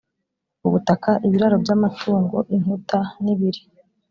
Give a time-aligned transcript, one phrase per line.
[0.67, 3.61] ubutaka ibiraro by amatungo inkuta n ibiri